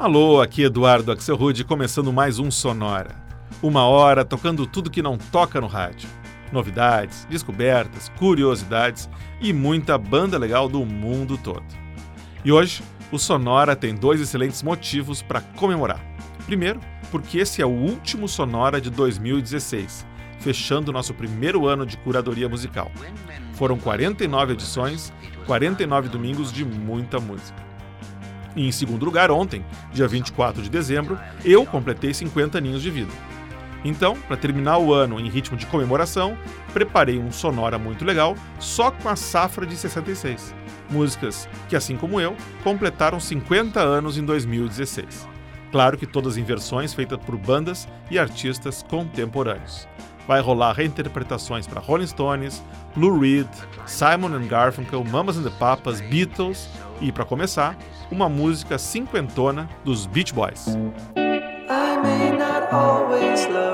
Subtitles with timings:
[0.00, 3.14] Alô, aqui Eduardo Axel Rude começando mais um Sonora.
[3.62, 6.08] Uma hora tocando tudo que não toca no rádio.
[6.50, 9.10] Novidades, descobertas, curiosidades
[9.42, 11.66] e muita banda legal do mundo todo.
[12.42, 12.82] E hoje,
[13.12, 16.02] o Sonora tem dois excelentes motivos para comemorar.
[16.46, 16.80] Primeiro,
[17.10, 20.06] porque esse é o último Sonora de 2016,
[20.38, 22.90] fechando nosso primeiro ano de curadoria musical.
[23.52, 25.12] Foram 49 edições,
[25.44, 27.69] 49 domingos de muita música.
[28.56, 33.12] E em segundo lugar, ontem, dia 24 de dezembro, eu completei 50 aninhos de vida.
[33.84, 36.36] Então, para terminar o ano em ritmo de comemoração,
[36.72, 40.54] preparei um sonora muito legal só com a safra de 66.
[40.90, 45.28] Músicas que, assim como eu, completaram 50 anos em 2016.
[45.70, 49.88] Claro que todas em versões feitas por bandas e artistas contemporâneos.
[50.26, 52.62] Vai rolar reinterpretações para Rolling Stones,
[52.96, 53.48] Lou Reed,
[53.86, 56.68] Simon and Garfunkel, Mamas and the Papas, Beatles
[57.00, 57.76] e, para começar,
[58.10, 60.68] uma música cinquentona dos Beach Boys.
[61.16, 63.70] I may not always love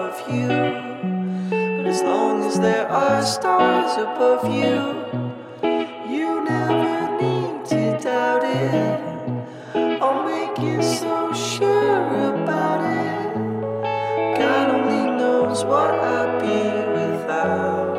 [15.64, 16.58] what I'd be
[16.98, 17.96] without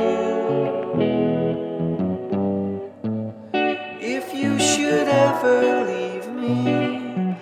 [0.00, 0.36] you.
[4.00, 7.36] If you should ever leave me,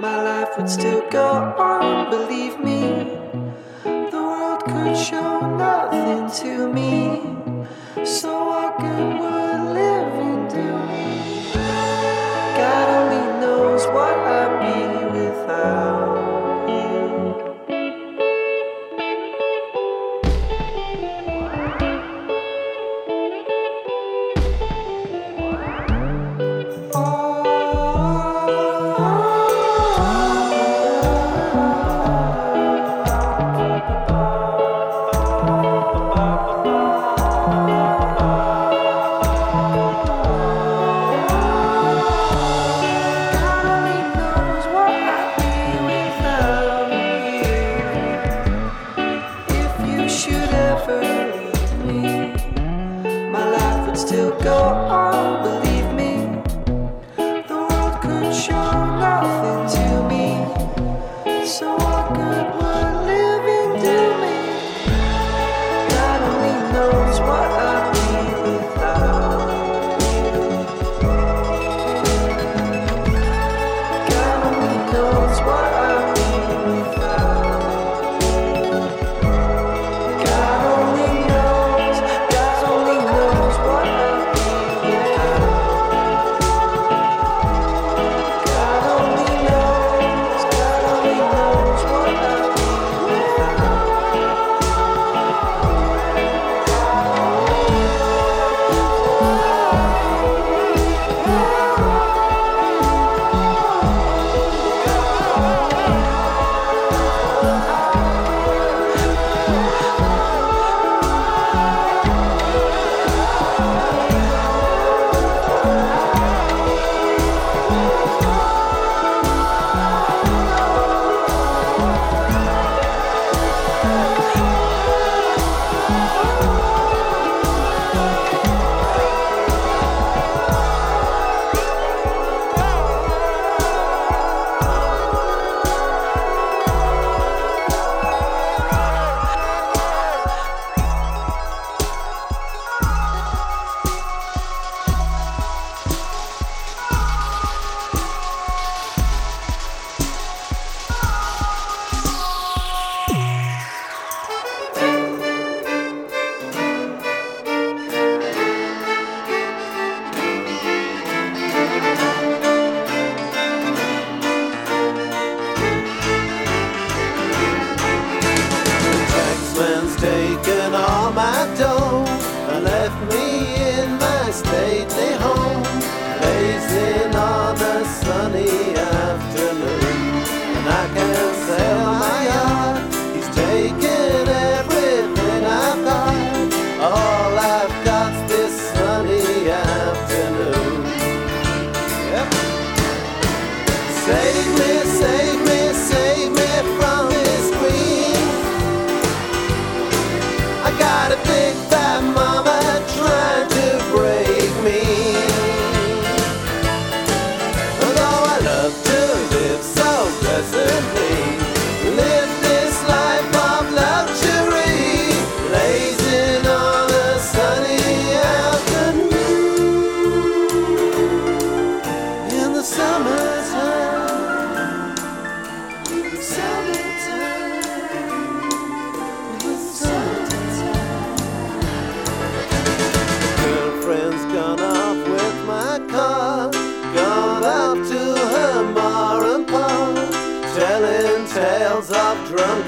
[0.00, 2.82] my life would still go on, believe me.
[3.84, 7.22] The world could show nothing to me.
[8.04, 9.33] So what good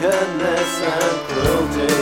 [0.01, 1.96] drunkenness and cruelty.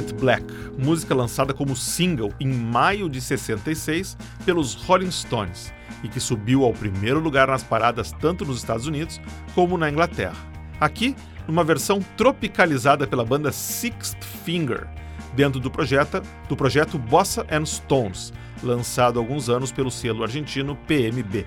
[0.00, 0.44] Painted Black,
[0.78, 4.16] música lançada como single em maio de 66
[4.46, 9.20] pelos Rolling Stones e que subiu ao primeiro lugar nas paradas tanto nos Estados Unidos
[9.54, 10.36] como na Inglaterra.
[10.80, 11.14] Aqui,
[11.46, 14.88] numa versão tropicalizada pela banda Sixth Finger,
[15.34, 20.76] dentro do projeto, do projeto Bossa and Stones, lançado há alguns anos pelo selo argentino
[20.86, 21.46] PMB.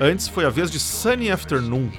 [0.00, 1.90] Antes foi a vez de Sunny Afternoon,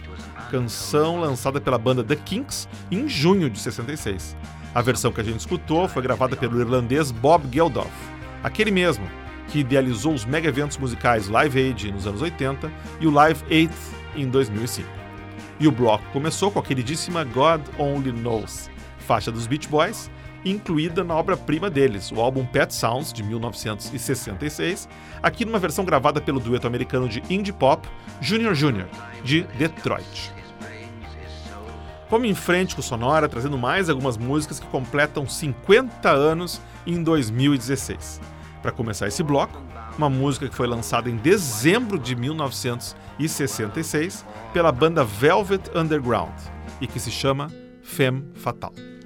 [0.50, 4.36] canção lançada pela banda The Kinks em junho de 66.
[4.74, 7.92] A versão que a gente escutou foi gravada pelo irlandês Bob Geldof,
[8.42, 9.06] aquele mesmo
[9.50, 13.74] que idealizou os mega eventos musicais Live Aid nos anos 80 e o Live 8
[14.16, 14.88] em 2005.
[15.60, 20.10] E o bloco começou com a queridíssima God Only Knows, faixa dos Beach Boys,
[20.46, 24.88] incluída na obra-prima deles, o álbum Pet Sounds, de 1966,
[25.22, 27.88] aqui numa versão gravada pelo dueto americano de indie pop
[28.22, 28.88] Junior Junior,
[29.24, 30.41] de Detroit.
[32.12, 37.02] Vamos em frente com o Sonora, trazendo mais algumas músicas que completam 50 anos em
[37.02, 38.20] 2016.
[38.62, 39.58] Para começar esse bloco,
[39.98, 46.38] uma música que foi lançada em dezembro de 1966 pela banda Velvet Underground
[46.82, 47.48] e que se chama
[47.82, 49.01] Femme Fatale.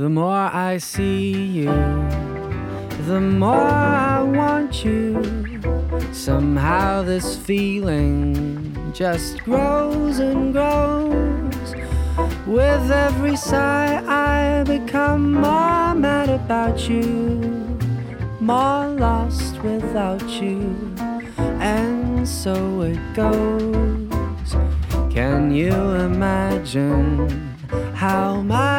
[0.04, 1.72] The more I see you,
[3.08, 5.22] the more I want you.
[6.12, 11.74] Somehow this feeling just grows and grows.
[12.46, 17.40] With every sigh, I become more mad about you,
[18.40, 20.76] more lost without you.
[21.64, 24.52] And so it goes.
[25.10, 27.54] Can you imagine?
[27.94, 28.73] how you.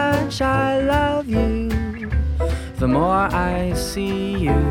[2.86, 4.62] The more I see you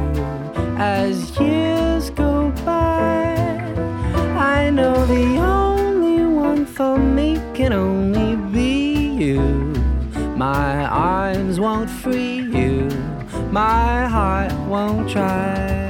[0.78, 3.34] as years go by,
[4.38, 9.40] I know the only one for me can only be you.
[10.36, 12.88] My arms won't free you,
[13.50, 15.83] my heart won't try.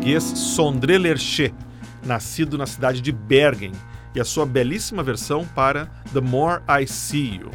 [0.00, 1.52] Norueguês Sondre Lerche,
[2.04, 3.72] nascido na cidade de Bergen,
[4.14, 7.50] e a sua belíssima versão para The More I See You.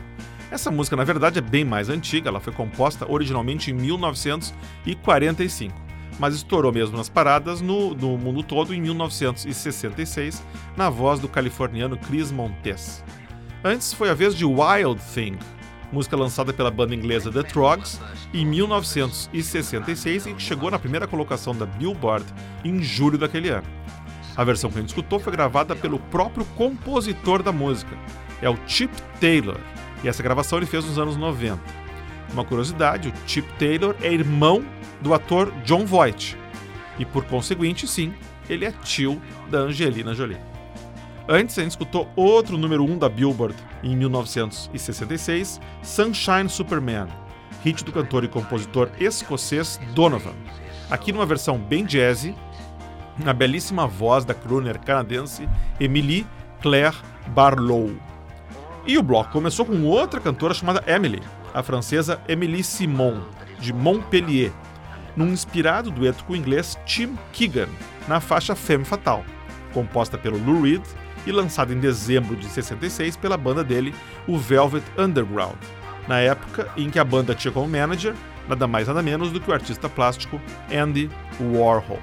[0.52, 5.76] Essa música, na verdade, é bem mais antiga, ela foi composta originalmente em 1945,
[6.20, 10.44] mas estourou mesmo nas paradas no, no mundo todo em 1966,
[10.78, 13.04] na voz do californiano Chris Montes.
[13.64, 15.40] Antes foi a vez de Wild Thing,
[15.96, 18.02] música lançada pela banda inglesa The Trogs
[18.34, 22.26] em 1966 e que chegou na primeira colocação da Billboard
[22.66, 23.66] em julho daquele ano.
[24.36, 27.98] A versão que a gente escutou foi gravada pelo próprio compositor da música,
[28.42, 29.58] é o Chip Taylor,
[30.04, 31.58] e essa gravação ele fez nos anos 90.
[32.34, 34.66] Uma curiosidade, o Chip Taylor é irmão
[35.00, 36.38] do ator John Voight,
[37.00, 38.14] e por conseguinte, sim,
[38.50, 40.55] ele é tio da Angelina Jolie.
[41.28, 47.08] Antes, a gente escutou outro número 1 um da Billboard em 1966, Sunshine Superman,
[47.64, 50.36] hit do cantor e compositor escocês Donovan.
[50.88, 52.36] Aqui numa versão bem jazzy,
[53.18, 56.28] na belíssima voz da crooner canadense Emily
[56.62, 56.96] Claire
[57.30, 57.96] Barlow.
[58.86, 61.24] E o bloco começou com outra cantora chamada Emily,
[61.56, 63.22] a francesa Emily Simon,
[63.60, 64.52] de Montpellier,
[65.16, 67.70] num inspirado dueto com o inglês Tim Keegan,
[68.08, 69.26] na faixa Femme Fatale,
[69.74, 70.84] composta pelo Lou Reed
[71.26, 73.94] e lançada em dezembro de 66 pela banda dele,
[74.28, 75.58] o Velvet Underground,
[76.08, 78.14] na época em que a banda tinha como manager
[78.48, 80.40] nada mais nada menos do que o artista plástico
[80.72, 81.10] Andy
[81.40, 82.00] Warhol.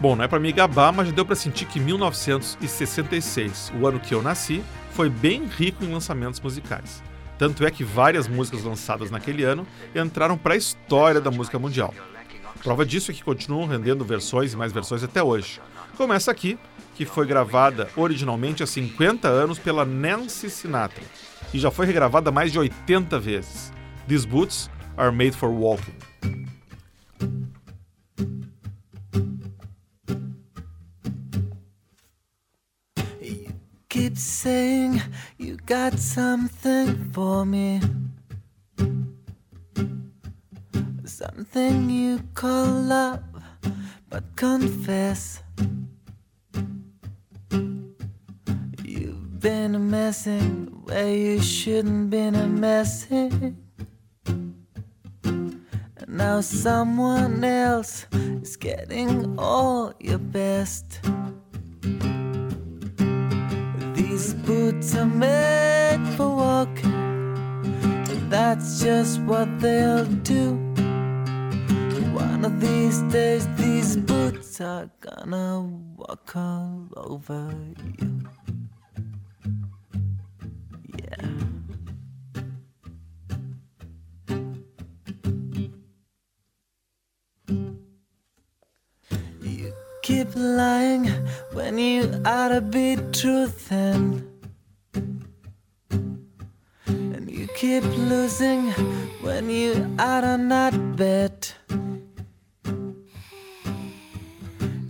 [0.00, 4.00] Bom, não é para me gabar, mas já deu para sentir que 1966, o ano
[4.00, 7.02] que eu nasci, foi bem rico em lançamentos musicais.
[7.38, 11.94] Tanto é que várias músicas lançadas naquele ano entraram para a história da música mundial.
[12.62, 15.60] Prova disso é que continuam rendendo versões e mais versões até hoje.
[15.96, 16.58] Como essa aqui,
[16.94, 21.02] que foi gravada originalmente há 50 anos pela Nancy Sinatra
[21.52, 23.72] e já foi regravada mais de 80 vezes.
[24.08, 25.94] These Boots Are Made for Walking.
[33.88, 35.02] Keep saying
[35.38, 37.80] you got something for me.
[41.04, 43.22] Something you call love,
[44.08, 45.42] but confess.
[49.42, 53.56] Been messing where you shouldn't been a messing.
[55.16, 55.66] And
[56.06, 61.00] now someone else is getting all your best.
[63.94, 66.94] These boots are made for walking.
[66.94, 70.54] and That's just what they'll do.
[72.14, 75.62] One of these days, these boots are gonna
[75.96, 77.52] walk all over
[77.98, 78.22] you.
[90.24, 91.04] Keep lying
[91.52, 94.24] when you ought to be truthing.
[96.86, 98.70] And you keep losing
[99.20, 101.54] when you ought to not bet.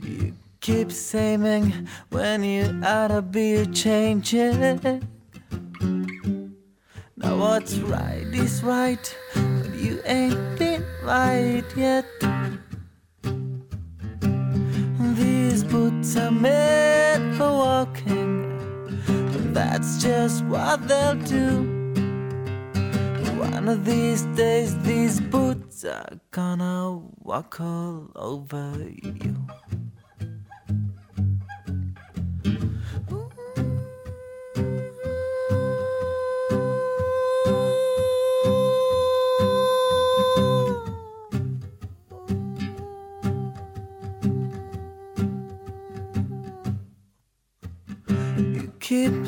[0.02, 4.80] You keep saving when you ought to be changing.
[7.16, 12.04] Now what's right is right, but you ain't been right yet.
[15.22, 18.32] These boots are made for walking,
[19.52, 21.48] that's just what they'll do.
[23.38, 28.64] One of these days, these boots are gonna walk all over.
[29.02, 29.37] You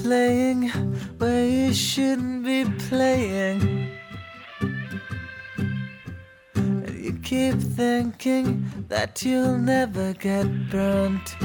[0.05, 0.69] playing
[1.17, 3.91] where you shouldn't be playing.
[6.55, 11.37] And you keep thinking that you'll never get burnt.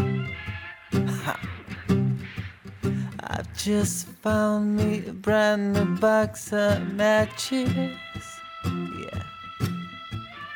[3.32, 7.72] I've just found me a brand new box of matches.
[8.66, 9.24] Yeah.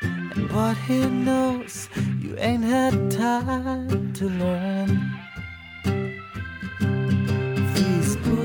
[0.02, 1.88] And what he knows,
[2.20, 5.13] you ain't had time to learn.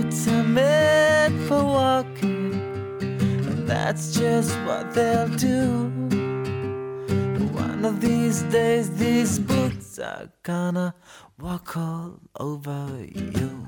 [0.10, 2.52] Boots are made for walking,
[3.00, 5.86] and that's just what they'll do.
[7.54, 10.96] One of these days, these boots are gonna
[11.40, 13.68] walk all over you.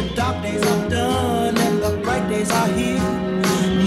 [0.00, 3.00] the dark days are done and the bright days are here.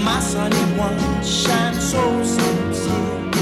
[0.04, 3.32] My sunny one shines so sincere,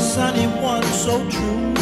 [0.00, 1.75] sunny one so true.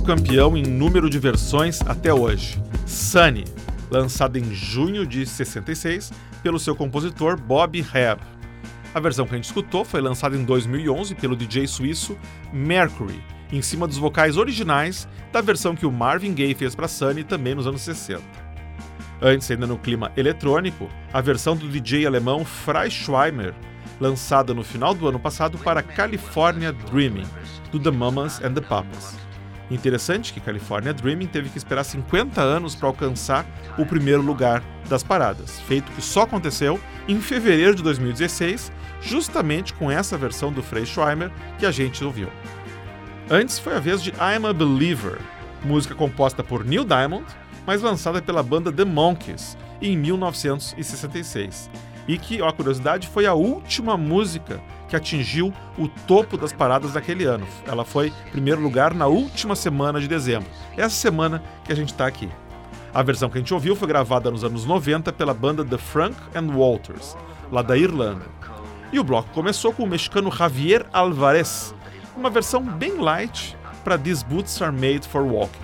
[0.00, 2.60] Outro campeão em número de versões até hoje.
[2.86, 3.44] Sunny,
[3.90, 8.20] lançado em junho de 66 pelo seu compositor Bob Hebb.
[8.94, 12.16] A versão que a gente escutou foi lançada em 2011 pelo DJ suíço
[12.52, 13.22] Mercury,
[13.52, 17.54] em cima dos vocais originais da versão que o Marvin Gaye fez para Sunny também
[17.54, 18.22] nos anos 60.
[19.20, 23.54] Antes, ainda no clima eletrônico, a versão do DJ alemão Freischweimer,
[24.00, 27.26] lançada no final do ano passado para California Dreaming,
[27.70, 29.29] do The Mamas and the Papas.
[29.70, 33.46] Interessante que California Dreaming teve que esperar 50 anos para alcançar
[33.78, 39.88] o primeiro lugar das paradas, feito que só aconteceu em fevereiro de 2016, justamente com
[39.88, 42.28] essa versão do Freischweimer que a gente ouviu.
[43.30, 45.18] Antes foi a vez de I'm a Believer,
[45.62, 47.24] música composta por Neil Diamond,
[47.64, 51.70] mas lançada pela banda The Monkees em 1966.
[52.08, 54.60] E que, ó, curiosidade, foi a última música
[54.90, 57.46] que atingiu o topo das paradas daquele ano.
[57.64, 60.50] Ela foi primeiro lugar na última semana de dezembro.
[60.76, 62.28] Essa semana que a gente está aqui.
[62.92, 66.16] A versão que a gente ouviu foi gravada nos anos 90 pela banda The Frank
[66.34, 67.16] and Walters,
[67.52, 68.26] lá da Irlanda.
[68.92, 71.72] E o bloco começou com o mexicano Javier Alvarez,
[72.16, 75.60] uma versão bem light para These Boots Are Made for Walking,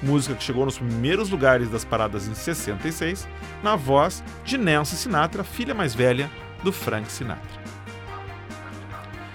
[0.00, 3.26] música que chegou nos primeiros lugares das paradas em 66,
[3.64, 6.30] na voz de Nancy Sinatra, filha mais velha
[6.62, 7.59] do Frank Sinatra.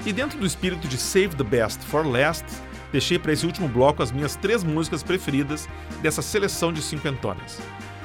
[0.06, 2.46] E dentro do espírito de Save the Best for Last,
[2.92, 5.68] deixei para esse último bloco as minhas três músicas preferidas
[6.02, 7.60] dessa seleção de cinquentonas.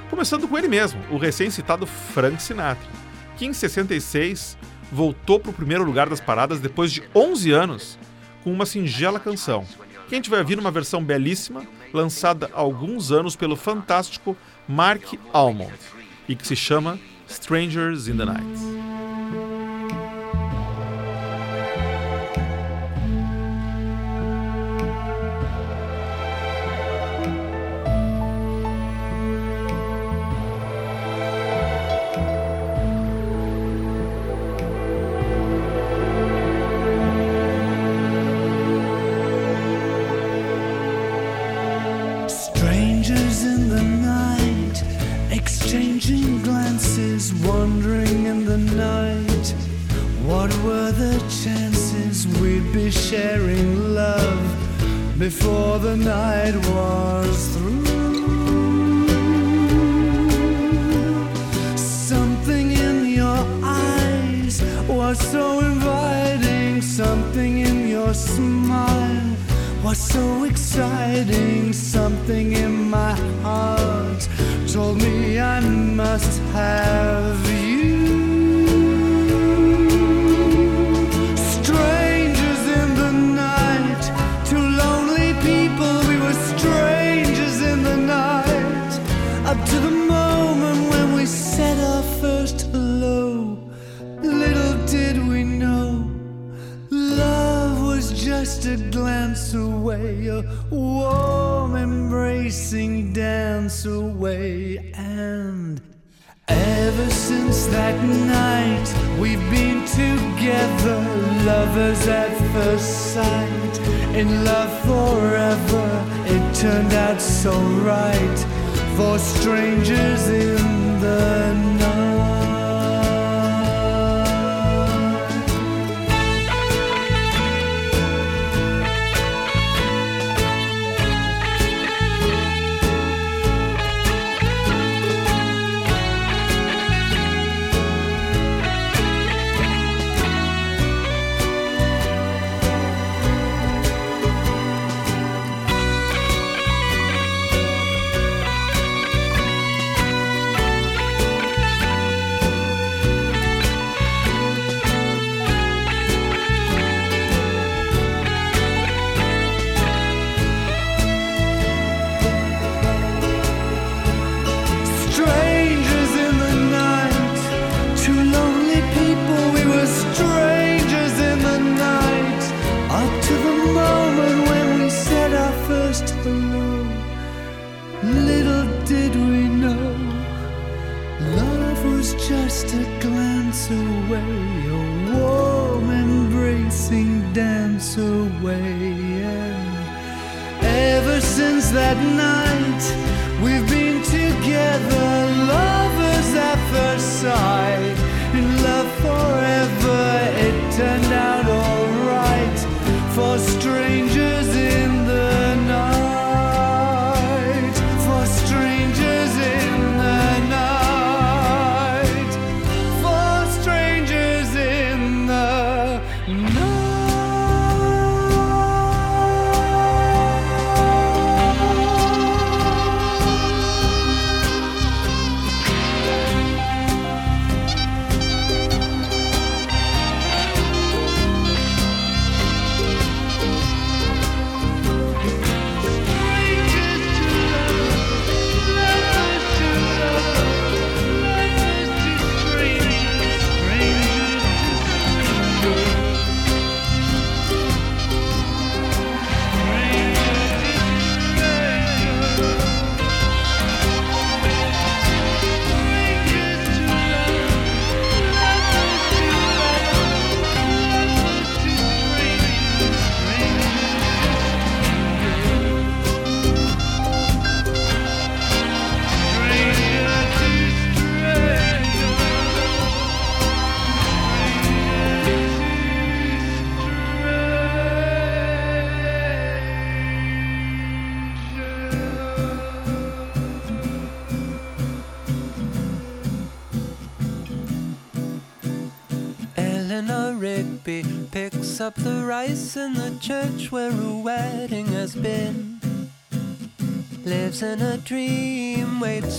[0.09, 2.89] Começando com ele mesmo, o recém-citado Frank Sinatra,
[3.37, 4.57] que em 66
[4.91, 7.99] voltou para o primeiro lugar das paradas depois de 11 anos
[8.43, 9.67] com uma singela canção,
[10.09, 14.35] que a gente vai ouvir numa versão belíssima, lançada há alguns anos pelo fantástico
[14.67, 15.79] Mark Almond,
[16.27, 16.99] e que se chama
[17.29, 19.10] Strangers in the Night.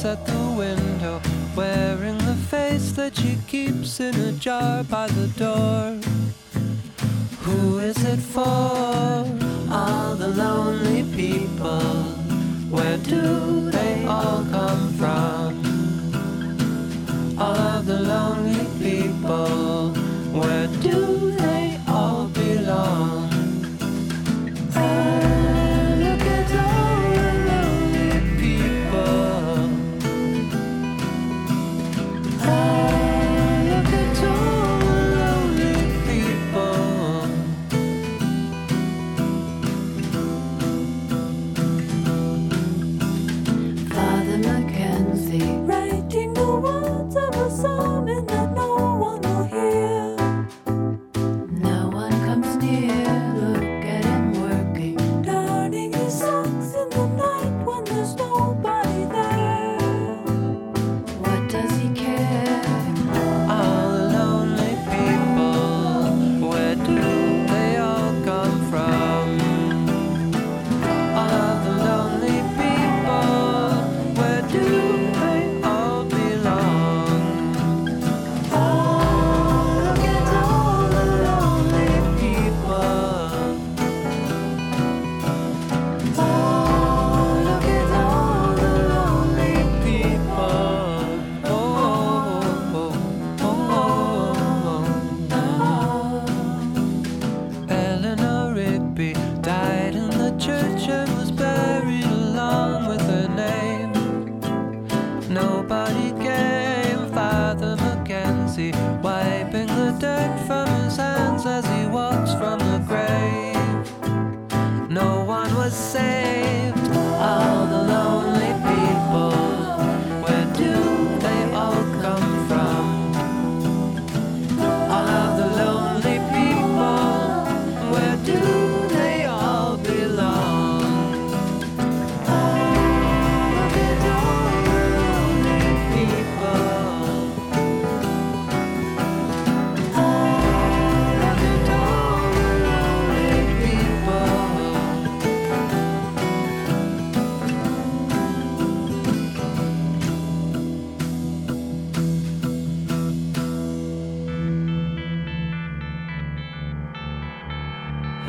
[0.02, 0.51] Satan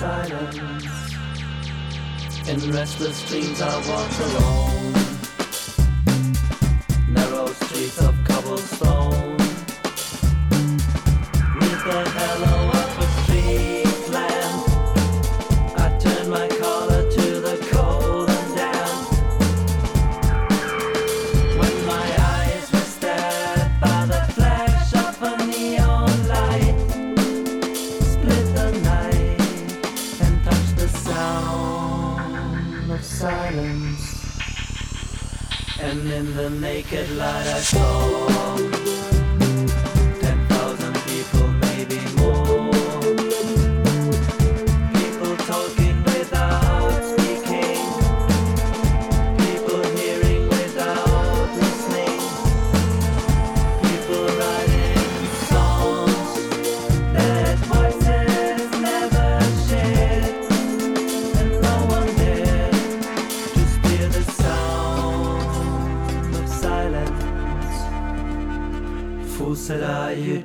[0.00, 1.12] silence.
[2.48, 4.92] In restless dreams I walk alone.
[7.16, 9.36] Narrow streets of cobblestone.
[11.58, 12.49] Neath the halo
[36.50, 38.89] the naked light I saw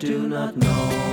[0.06, 1.05] do not know.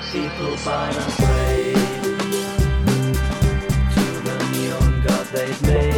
[0.00, 1.74] And the people bowed and prayed
[3.94, 5.89] to the neon god they'd made.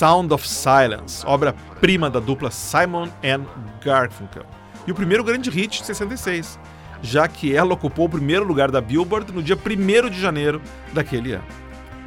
[0.00, 3.44] Sound of Silence, obra-prima da dupla Simon and
[3.84, 4.46] Garfunkel.
[4.86, 6.58] E o primeiro grande hit de 66,
[7.02, 10.62] já que ela ocupou o primeiro lugar da Billboard no dia 1 de janeiro
[10.94, 11.44] daquele ano.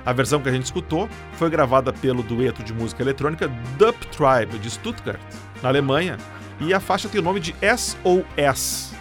[0.03, 4.57] A versão que a gente escutou foi gravada pelo dueto de música eletrônica Dup Tribe
[4.57, 5.21] de Stuttgart,
[5.61, 6.17] na Alemanha,
[6.59, 8.95] e a faixa tem o nome de SOS.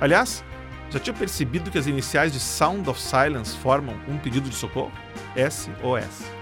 [0.00, 0.44] Aliás,
[0.90, 4.92] já tinha percebido que as iniciais de Sound of Silence formam um pedido de socorro?
[5.34, 6.35] SOS.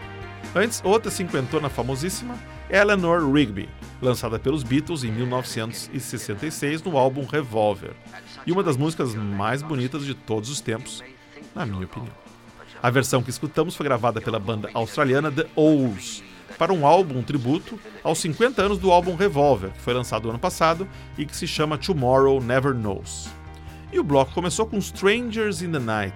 [0.57, 2.39] Antes, outra cinquentona famosíssima,
[2.71, 3.69] Eleanor Rigby,
[4.01, 7.91] lançada pelos Beatles em 1966 no álbum Revolver,
[8.47, 11.03] e uma das músicas mais bonitas de todos os tempos,
[11.57, 12.15] na minha opinião.
[12.81, 16.23] A versão que escutamos foi gravada pela banda australiana The Owls,
[16.57, 20.87] para um álbum tributo aos 50 anos do álbum Revolver, que foi lançado ano passado
[21.19, 23.29] e que se chama Tomorrow Never Knows.
[23.93, 26.15] E o bloco começou com Strangers in the Night,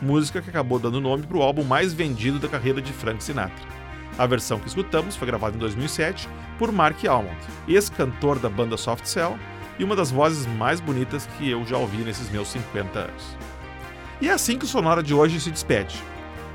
[0.00, 3.80] música que acabou dando nome para o álbum mais vendido da carreira de Frank Sinatra.
[4.18, 6.28] A versão que escutamos foi gravada em 2007
[6.58, 7.36] por Mark Almond,
[7.68, 9.38] ex-cantor da banda Soft Cell
[9.78, 13.36] e uma das vozes mais bonitas que eu já ouvi nesses meus 50 anos.
[14.20, 15.96] E é assim que o Sonora de hoje se despede.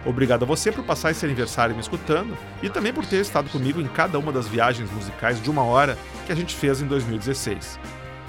[0.05, 3.81] Obrigado a você por passar esse aniversário me escutando e também por ter estado comigo
[3.81, 7.79] em cada uma das viagens musicais de uma hora que a gente fez em 2016.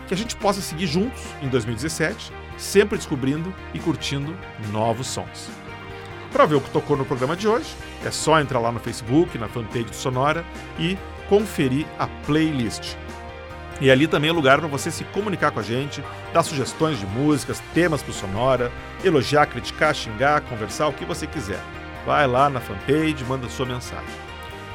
[0.08, 4.36] Que a gente possa seguir juntos em 2017, sempre descobrindo e curtindo
[4.70, 5.50] novos sons.
[6.32, 9.38] Para ver o que tocou no programa de hoje, é só entrar lá no Facebook,
[9.38, 10.44] na fanpage do Sonora
[10.78, 10.98] e
[11.28, 12.94] conferir a playlist.
[13.80, 16.02] E ali também é lugar para você se comunicar com a gente,
[16.32, 18.72] dar sugestões de músicas, temas para o Sonora,
[19.04, 21.60] elogiar, criticar, xingar, conversar, o que você quiser.
[22.06, 24.06] Vai lá na fanpage, manda sua mensagem.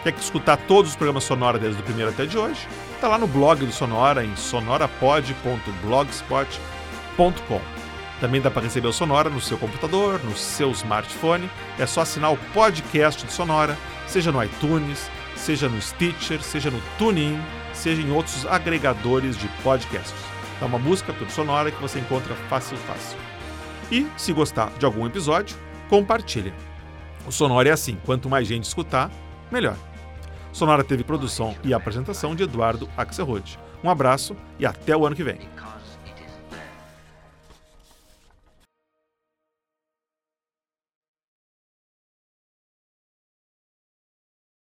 [0.04, 2.68] Quer escutar todos os programas Sonora desde o primeiro até de hoje?
[2.96, 6.81] Está lá no blog do Sonora em sonorapod.blogspot.com.
[8.20, 11.50] Também dá para receber o Sonora no seu computador, no seu smartphone.
[11.80, 16.80] É só assinar o podcast do Sonora, seja no iTunes, seja no Stitcher, seja no
[16.98, 17.42] TuneIn,
[17.74, 20.14] seja em outros agregadores de podcasts.
[20.60, 23.18] Dá uma busca pelo Sonora que você encontra fácil, fácil.
[23.92, 25.58] E, se gostar de algum episódio,
[25.90, 26.54] compartilhe.
[27.26, 29.10] O Sonora é assim, quanto mais gente escutar,
[29.52, 29.76] melhor.
[30.54, 33.58] Sonora teve produção e apresentação de Eduardo Axelrod.
[33.84, 35.40] Um abraço e até o ano que vem.